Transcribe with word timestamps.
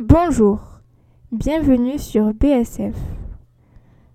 Bonjour, 0.00 0.60
bienvenue 1.32 1.98
sur 1.98 2.32
BSF. 2.32 2.94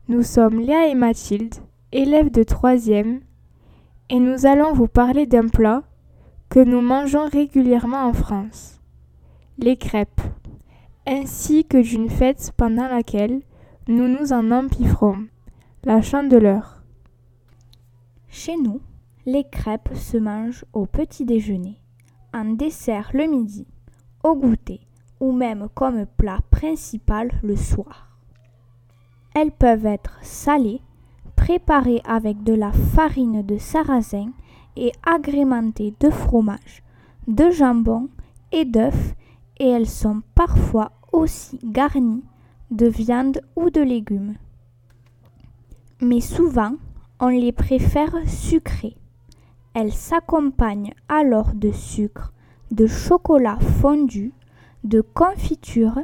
Nous 0.07 0.23
sommes 0.23 0.61
Léa 0.61 0.87
et 0.87 0.95
Mathilde, 0.95 1.55
élèves 1.91 2.31
de 2.31 2.43
3e, 2.43 3.19
et 4.09 4.19
nous 4.19 4.45
allons 4.45 4.71
vous 4.71 4.87
parler 4.87 5.25
d'un 5.25 5.49
plat 5.49 5.83
que 6.47 6.61
nous 6.61 6.79
mangeons 6.79 7.27
régulièrement 7.27 8.05
en 8.05 8.13
France, 8.13 8.79
les 9.57 9.75
crêpes, 9.75 10.21
ainsi 11.05 11.65
que 11.65 11.81
d'une 11.81 12.09
fête 12.09 12.53
pendant 12.55 12.87
laquelle 12.87 13.41
nous 13.89 14.07
nous 14.07 14.31
en 14.31 14.51
empifferons, 14.51 15.25
la 15.83 16.01
chandeleur. 16.01 16.81
Chez 18.29 18.55
nous, 18.55 18.79
les 19.25 19.43
crêpes 19.43 19.93
se 19.95 20.15
mangent 20.15 20.63
au 20.71 20.85
petit 20.85 21.25
déjeuner, 21.25 21.75
en 22.33 22.45
dessert 22.45 23.11
le 23.13 23.25
midi, 23.25 23.67
au 24.23 24.33
goûter 24.33 24.79
ou 25.23 25.31
même 25.31 25.69
comme 25.73 26.05
plat 26.05 26.39
principal 26.51 27.31
le 27.43 27.55
soir. 27.55 28.09
Elles 29.33 29.53
peuvent 29.53 29.85
être 29.85 30.19
salées, 30.21 30.81
préparées 31.37 32.01
avec 32.03 32.43
de 32.43 32.53
la 32.53 32.73
farine 32.73 33.41
de 33.41 33.57
sarrasin 33.57 34.31
et 34.75 34.91
agrémentées 35.01 35.93
de 36.01 36.09
fromage, 36.09 36.83
de 37.27 37.49
jambon 37.51 38.09
et 38.51 38.65
d'œufs 38.65 39.15
et 39.59 39.69
elles 39.69 39.89
sont 39.89 40.23
parfois 40.35 40.91
aussi 41.13 41.57
garnies 41.63 42.25
de 42.69 42.87
viande 42.87 43.39
ou 43.55 43.69
de 43.69 43.79
légumes. 43.81 44.35
Mais 46.01 46.19
souvent, 46.19 46.73
on 47.21 47.29
les 47.29 47.53
préfère 47.53 48.13
sucrées. 48.27 48.97
Elles 49.73 49.93
s'accompagnent 49.93 50.93
alors 51.07 51.53
de 51.53 51.71
sucre, 51.71 52.33
de 52.71 52.87
chocolat 52.87 53.57
fondu, 53.81 54.33
de 54.83 55.01
confiture, 55.01 55.99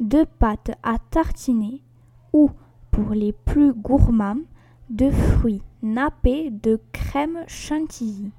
de 0.00 0.24
pâte 0.38 0.72
à 0.82 0.98
tartiner 1.10 1.82
ou, 2.32 2.50
pour 2.90 3.10
les 3.10 3.32
plus 3.32 3.72
gourmands, 3.72 4.42
de 4.90 5.10
fruits 5.10 5.62
nappés 5.82 6.50
de 6.50 6.80
crème 6.92 7.38
chantilly. 7.46 8.30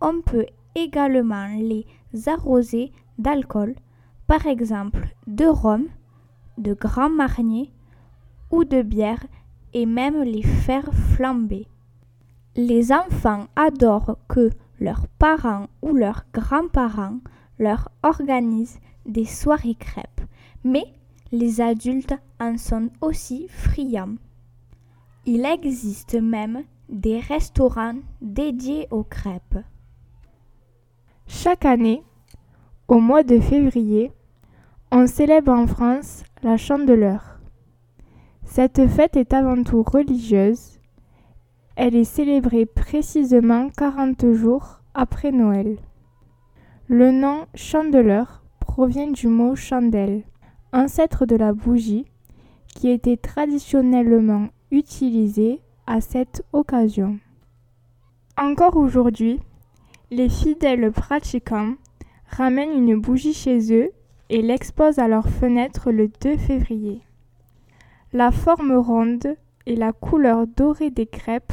On 0.00 0.20
peut 0.22 0.46
également 0.74 1.48
les 1.56 1.86
arroser 2.26 2.92
d'alcool, 3.18 3.74
par 4.26 4.46
exemple 4.46 5.08
de 5.26 5.46
rhum, 5.46 5.86
de 6.56 6.74
grand 6.74 7.10
marnier 7.10 7.72
ou 8.50 8.64
de 8.64 8.82
bière 8.82 9.24
et 9.74 9.86
même 9.86 10.22
les 10.22 10.42
faire 10.42 10.92
flamber. 10.92 11.68
Les 12.56 12.92
enfants 12.92 13.46
adorent 13.54 14.18
que 14.28 14.50
leurs 14.80 15.06
parents 15.18 15.68
ou 15.82 15.92
leurs 15.94 16.24
grands-parents 16.32 17.18
leur 17.58 17.88
organisent 18.02 18.78
des 19.06 19.24
soirées 19.24 19.74
crêpes, 19.74 20.22
mais 20.64 20.84
les 21.32 21.60
adultes 21.60 22.14
en 22.40 22.56
sont 22.56 22.90
aussi 23.00 23.48
friands. 23.48 24.16
Il 25.26 25.44
existe 25.44 26.14
même 26.14 26.62
des 26.88 27.20
restaurants 27.20 27.98
dédiés 28.22 28.88
aux 28.90 29.04
crêpes. 29.04 29.58
Chaque 31.26 31.66
année, 31.66 32.02
au 32.86 33.00
mois 33.00 33.22
de 33.22 33.38
février, 33.38 34.10
on 34.90 35.06
célèbre 35.06 35.52
en 35.52 35.66
France 35.66 36.24
la 36.42 36.56
Chandeleur. 36.56 37.38
Cette 38.44 38.86
fête 38.86 39.16
est 39.16 39.34
avant 39.34 39.62
tout 39.62 39.82
religieuse. 39.82 40.80
Elle 41.76 41.94
est 41.94 42.04
célébrée 42.04 42.64
précisément 42.64 43.68
40 43.76 44.32
jours 44.32 44.80
après 44.94 45.30
Noël. 45.30 45.76
Le 46.90 47.12
nom 47.12 47.44
Chandeleur 47.54 48.42
provient 48.60 49.10
du 49.10 49.28
mot 49.28 49.54
chandelle, 49.54 50.22
ancêtre 50.72 51.26
de 51.26 51.36
la 51.36 51.52
bougie, 51.52 52.06
qui 52.74 52.88
était 52.88 53.18
traditionnellement 53.18 54.48
utilisée 54.70 55.60
à 55.86 56.00
cette 56.00 56.46
occasion. 56.54 57.18
Encore 58.38 58.78
aujourd'hui, 58.78 59.38
les 60.10 60.30
fidèles 60.30 60.90
pratiquants 60.90 61.74
ramènent 62.26 62.88
une 62.88 62.98
bougie 62.98 63.34
chez 63.34 63.70
eux 63.74 63.90
et 64.30 64.40
l'exposent 64.40 64.98
à 64.98 65.08
leur 65.08 65.28
fenêtre 65.28 65.90
le 65.90 66.08
2 66.22 66.38
février. 66.38 67.02
La 68.14 68.30
forme 68.30 68.72
ronde 68.72 69.36
et 69.66 69.76
la 69.76 69.92
couleur 69.92 70.46
dorée 70.46 70.90
des 70.90 71.06
crêpes 71.06 71.52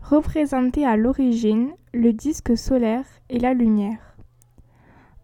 représentaient 0.00 0.86
à 0.86 0.96
l'origine 0.96 1.68
le 1.92 2.14
disque 2.14 2.56
solaire 2.56 3.04
et 3.28 3.38
la 3.38 3.52
lumière. 3.52 4.09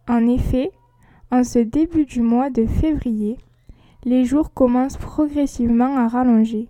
En 0.07 0.25
effet, 0.27 0.71
en 1.31 1.43
ce 1.43 1.59
début 1.59 2.05
du 2.05 2.21
mois 2.21 2.49
de 2.49 2.65
février, 2.65 3.37
les 4.05 4.23
jours 4.23 4.53
commencent 4.53 4.97
progressivement 4.97 5.97
à 5.97 6.07
rallonger. 6.07 6.69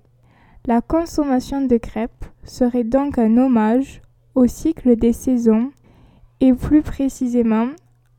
La 0.65 0.81
consommation 0.81 1.61
de 1.61 1.77
crêpes 1.77 2.25
serait 2.43 2.83
donc 2.83 3.19
un 3.19 3.37
hommage 3.37 4.01
au 4.33 4.47
cycle 4.47 4.95
des 4.95 5.13
saisons 5.13 5.71
et 6.39 6.53
plus 6.53 6.81
précisément 6.81 7.67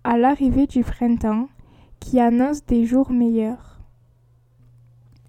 à 0.04 0.16
l'arrivée 0.16 0.66
du 0.66 0.82
printemps 0.84 1.48
qui 1.98 2.20
annonce 2.20 2.64
des 2.64 2.86
jours 2.86 3.10
meilleurs. 3.10 3.80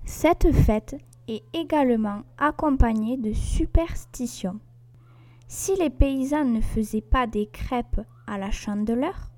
Cette 0.05 0.51
fête 0.51 0.95
est 1.27 1.43
également 1.53 2.21
accompagnée 2.37 3.17
de 3.17 3.33
superstitions. 3.33 4.59
Si 5.47 5.75
les 5.75 5.89
paysans 5.89 6.45
ne 6.45 6.61
faisaient 6.61 7.01
pas 7.01 7.27
des 7.27 7.47
crêpes 7.47 8.01
à 8.27 8.37
la 8.37 8.51
chandeleur, 8.51 9.31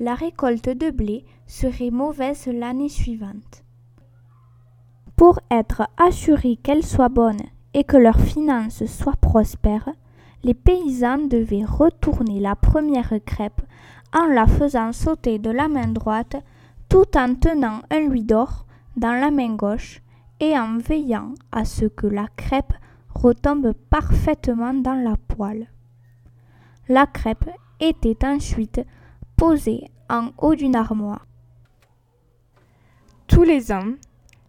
la 0.00 0.14
récolte 0.14 0.68
de 0.68 0.90
blé 0.90 1.24
serait 1.46 1.90
mauvaise 1.90 2.46
l'année 2.46 2.88
suivante. 2.88 3.64
Pour 5.16 5.40
être 5.50 5.88
assurés 5.96 6.56
qu'elle 6.62 6.84
soit 6.84 7.08
bonne 7.08 7.42
et 7.74 7.84
que 7.84 7.96
leurs 7.96 8.20
finances 8.20 8.86
soient 8.86 9.16
prospères, 9.20 9.88
les 10.44 10.54
paysans 10.54 11.26
devaient 11.26 11.64
retourner 11.64 12.38
la 12.38 12.54
première 12.54 13.12
crêpe 13.26 13.60
en 14.14 14.26
la 14.26 14.46
faisant 14.46 14.92
sauter 14.92 15.38
de 15.38 15.50
la 15.50 15.68
main 15.68 15.88
droite 15.88 16.36
tout 16.88 17.16
en 17.16 17.34
tenant 17.34 17.80
un 17.90 18.00
louis 18.06 18.22
d'or 18.22 18.66
dans 18.96 19.12
la 19.12 19.30
main 19.30 19.54
gauche 19.54 20.02
et 20.40 20.56
en 20.56 20.78
veillant 20.78 21.34
à 21.50 21.64
ce 21.64 21.86
que 21.86 22.06
la 22.06 22.26
crêpe 22.36 22.72
retombe 23.14 23.72
parfaitement 23.90 24.74
dans 24.74 24.94
la 24.94 25.16
poêle. 25.16 25.66
La 26.88 27.06
crêpe 27.06 27.50
était 27.80 28.24
ensuite 28.24 28.80
posée 29.38 29.84
en 30.10 30.30
haut 30.38 30.56
d'une 30.56 30.74
armoire. 30.74 31.24
Tous 33.28 33.44
les 33.44 33.70
ans, 33.70 33.92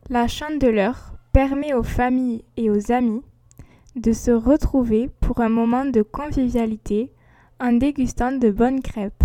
la 0.10 0.28
chandeleur 0.28 1.14
permet 1.32 1.74
aux 1.76 1.84
familles 1.84 2.44
et 2.58 2.72
aux 2.72 2.92
amis 2.92 3.22
de 3.96 4.12
se 4.14 4.32
retrouver 4.32 5.12
pour 5.22 5.42
un 5.42 5.50
moment 5.50 5.86
de 5.86 6.02
convivialité 6.02 7.14
en 7.60 7.74
dégustant 7.74 8.32
de 8.32 8.50
bonnes 8.50 8.82
crêpes. 8.82 9.24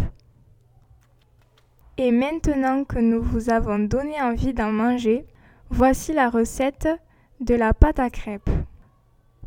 Et 1.96 2.10
maintenant 2.10 2.84
que 2.84 2.98
nous 2.98 3.22
vous 3.22 3.48
avons 3.48 3.78
donné 3.78 4.20
envie 4.20 4.52
d'en 4.52 4.70
manger, 4.70 5.24
voici 5.70 6.12
la 6.12 6.28
recette 6.28 6.88
de 7.40 7.54
la 7.54 7.72
pâte 7.72 8.00
à 8.00 8.10
crêpes. 8.10 8.50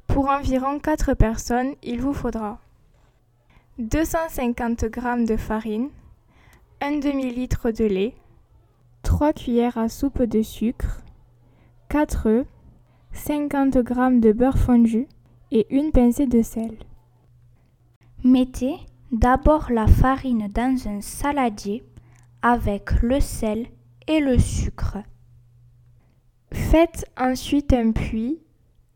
Pour 0.07 0.29
environ 0.29 0.79
4 0.79 1.13
personnes, 1.13 1.75
il 1.83 2.01
vous 2.01 2.13
faudra 2.13 2.59
250 3.77 4.85
g 4.85 5.25
de 5.25 5.37
farine, 5.37 5.89
1 6.79 6.99
demi-litre 6.99 7.71
de 7.71 7.85
lait, 7.85 8.13
3 9.01 9.33
cuillères 9.33 9.79
à 9.79 9.89
soupe 9.89 10.21
de 10.21 10.43
sucre, 10.43 11.01
4 11.89 12.27
œufs, 12.27 12.45
50 13.13 13.73
g 13.73 14.19
de 14.19 14.31
beurre 14.31 14.59
fondu 14.59 15.07
et 15.49 15.65
une 15.75 15.91
pincée 15.91 16.27
de 16.27 16.43
sel. 16.43 16.77
Mettez 18.23 18.75
d'abord 19.11 19.71
la 19.71 19.87
farine 19.87 20.49
dans 20.53 20.87
un 20.87 21.01
saladier 21.01 21.83
avec 22.43 23.01
le 23.01 23.21
sel 23.21 23.65
et 24.07 24.19
le 24.19 24.37
sucre. 24.37 24.97
Faites 26.51 27.05
ensuite 27.19 27.73
un 27.73 27.91
puits 27.91 28.39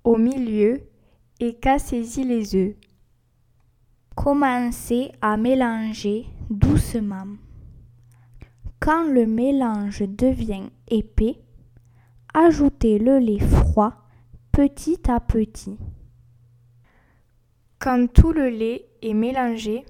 au 0.03 0.17
milieu 0.17 0.81
et 1.39 1.55
cassez-y 1.55 2.25
les 2.25 2.55
œufs. 2.55 2.75
Commencez 4.15 5.11
à 5.19 5.35
mélanger 5.35 6.27
doucement. 6.51 7.25
Quand 8.81 9.03
le 9.03 9.27
mélange 9.27 10.01
devient 10.01 10.71
épais, 10.87 11.39
ajoutez 12.33 12.97
le 12.97 13.19
lait 13.19 13.37
froid 13.37 13.93
petit 14.51 14.99
à 15.07 15.19
petit. 15.19 15.77
Quand 17.77 18.11
tout 18.11 18.31
le 18.31 18.49
lait 18.49 18.89
est 19.03 19.13
mélangé, 19.13 19.85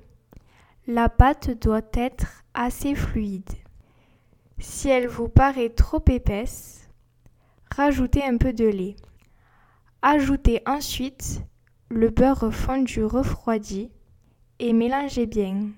la 0.87 1.07
pâte 1.07 1.51
doit 1.61 1.87
être 1.93 2.43
assez 2.53 2.93
fluide. 2.93 3.53
Si 4.59 4.89
elle 4.89 5.07
vous 5.07 5.29
paraît 5.29 5.69
trop 5.69 6.03
épaisse, 6.09 6.89
rajoutez 7.73 8.25
un 8.25 8.35
peu 8.35 8.51
de 8.51 8.65
lait. 8.65 8.97
Ajoutez 10.01 10.63
ensuite 10.65 11.41
le 11.87 12.09
beurre 12.09 12.53
fondu 12.53 13.05
refroidi 13.05 13.89
et 14.59 14.73
mélangez 14.73 15.27
bien. 15.27 15.69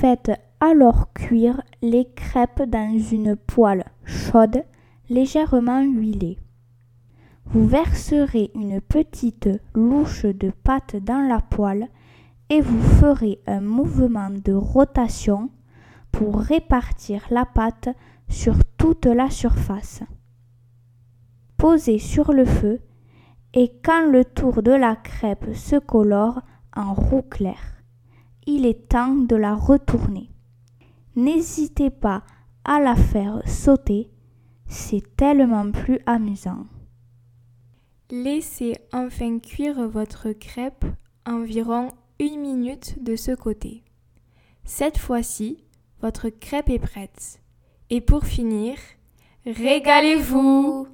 Faites 0.00 0.32
alors 0.60 1.12
cuire 1.12 1.60
les 1.82 2.06
crêpes 2.14 2.62
dans 2.62 2.98
une 2.98 3.36
poêle 3.36 3.84
chaude, 4.06 4.64
légèrement 5.10 5.82
huilée. 5.82 6.38
Vous 7.44 7.66
verserez 7.66 8.50
une 8.54 8.80
petite 8.80 9.50
louche 9.74 10.24
de 10.24 10.52
pâte 10.64 10.96
dans 10.96 11.20
la 11.28 11.42
poêle 11.42 11.86
et 12.48 12.62
vous 12.62 12.80
ferez 12.80 13.42
un 13.46 13.60
mouvement 13.60 14.30
de 14.30 14.54
rotation 14.54 15.50
pour 16.10 16.40
répartir 16.40 17.26
la 17.30 17.44
pâte 17.44 17.90
sur 18.26 18.54
toute 18.78 19.04
la 19.04 19.28
surface. 19.28 20.02
Posez 21.58 21.98
sur 21.98 22.32
le 22.32 22.46
feu 22.46 22.80
et 23.52 23.70
quand 23.84 24.10
le 24.10 24.24
tour 24.24 24.62
de 24.62 24.72
la 24.72 24.96
crêpe 24.96 25.54
se 25.54 25.76
colore 25.76 26.40
en 26.74 26.94
roux 26.94 27.20
clair, 27.20 27.79
il 28.50 28.66
est 28.66 28.88
temps 28.88 29.14
de 29.14 29.36
la 29.36 29.54
retourner. 29.54 30.28
N'hésitez 31.14 31.90
pas 31.90 32.24
à 32.64 32.80
la 32.80 32.96
faire 32.96 33.42
sauter, 33.46 34.10
c'est 34.66 35.16
tellement 35.16 35.70
plus 35.70 36.00
amusant. 36.06 36.66
Laissez 38.10 38.74
enfin 38.92 39.38
cuire 39.38 39.88
votre 39.88 40.32
crêpe 40.32 40.84
environ 41.26 41.92
une 42.18 42.40
minute 42.40 43.02
de 43.02 43.14
ce 43.14 43.32
côté. 43.32 43.84
Cette 44.64 44.98
fois-ci, 44.98 45.64
votre 46.00 46.28
crêpe 46.28 46.70
est 46.70 46.78
prête. 46.80 47.40
Et 47.88 48.00
pour 48.00 48.24
finir, 48.24 48.76
régalez-vous 49.46 50.88